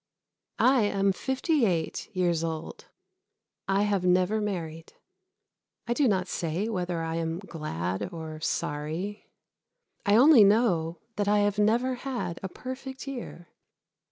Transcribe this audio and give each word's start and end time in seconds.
I 0.57 0.81
am 0.85 1.11
fifty 1.11 1.63
eight 1.63 2.09
years 2.15 2.43
old. 2.43 2.85
I 3.67 3.83
have 3.83 4.03
never 4.03 4.41
married. 4.41 4.93
I 5.85 5.93
do 5.93 6.07
not 6.07 6.27
say 6.27 6.67
whether 6.67 7.03
I 7.03 7.17
am 7.17 7.37
glad 7.37 8.11
or 8.11 8.39
sorry. 8.41 9.29
I 10.03 10.15
only 10.15 10.43
know 10.43 10.97
that 11.17 11.27
I 11.27 11.41
have 11.45 11.59
never 11.59 11.93
had 12.01 12.39
a 12.41 12.49
Perfect 12.49 13.07
Year. 13.07 13.49